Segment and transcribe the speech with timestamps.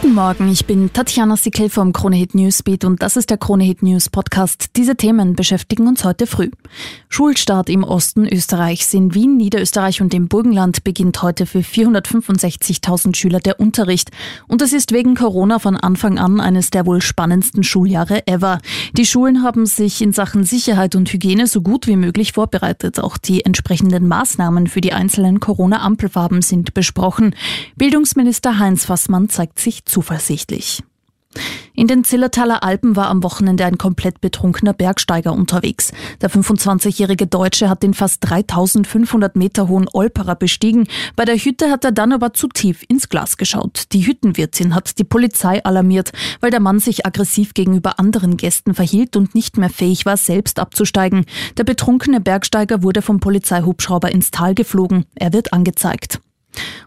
[0.00, 4.08] Guten Morgen, ich bin Tatjana Sickel vom Kronehit Newsbeat und das ist der Kronehit News
[4.08, 4.76] Podcast.
[4.76, 6.50] Diese Themen beschäftigen uns heute früh.
[7.08, 8.94] Schulstart im Osten Österreichs.
[8.94, 14.12] In Wien, Niederösterreich und im Burgenland beginnt heute für 465.000 Schüler der Unterricht.
[14.46, 18.60] Und es ist wegen Corona von Anfang an eines der wohl spannendsten Schuljahre ever.
[18.92, 23.00] Die Schulen haben sich in Sachen Sicherheit und Hygiene so gut wie möglich vorbereitet.
[23.00, 27.34] Auch die entsprechenden Maßnahmen für die einzelnen Corona-Ampelfarben sind besprochen.
[27.74, 30.82] Bildungsminister Heinz Fassmann zeigt sich zuversichtlich.
[31.74, 35.92] In den Zillertaler Alpen war am Wochenende ein komplett betrunkener Bergsteiger unterwegs.
[36.20, 40.88] Der 25-jährige Deutsche hat den fast 3500 Meter hohen Olperer bestiegen.
[41.14, 43.84] Bei der Hütte hat er dann aber zu tief ins Glas geschaut.
[43.92, 49.14] Die Hüttenwirtin hat die Polizei alarmiert, weil der Mann sich aggressiv gegenüber anderen Gästen verhielt
[49.14, 51.26] und nicht mehr fähig war, selbst abzusteigen.
[51.58, 55.04] Der betrunkene Bergsteiger wurde vom Polizeihubschrauber ins Tal geflogen.
[55.14, 56.20] Er wird angezeigt.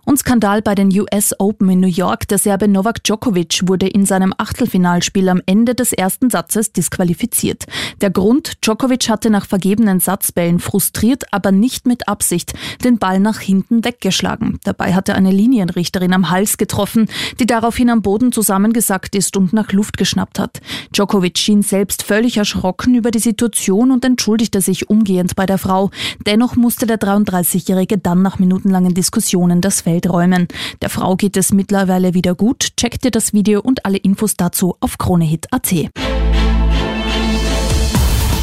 [0.03, 2.27] Und Skandal bei den US Open in New York.
[2.27, 7.66] Der Serbe Novak Djokovic wurde in seinem Achtelfinalspiel am Ende des ersten Satzes disqualifiziert.
[8.02, 13.39] Der Grund, Djokovic hatte nach vergebenen Satzbällen frustriert, aber nicht mit Absicht, den Ball nach
[13.39, 14.59] hinten weggeschlagen.
[14.63, 17.08] Dabei hatte eine Linienrichterin am Hals getroffen,
[17.39, 20.61] die daraufhin am Boden zusammengesackt ist und nach Luft geschnappt hat.
[20.94, 25.91] Djokovic schien selbst völlig erschrocken über die Situation und entschuldigte sich umgehend bei der Frau.
[26.25, 30.47] Dennoch musste der 33-Jährige dann nach minutenlangen Diskussionen das Feld räumen.
[30.81, 32.75] Der Frau geht es mittlerweile wieder gut.
[32.77, 35.73] Checkt ihr das Video und alle Infos dazu auf kronehit.at.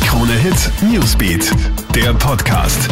[0.00, 1.52] Kronehit Newsbeat,
[1.94, 2.88] der Podcast.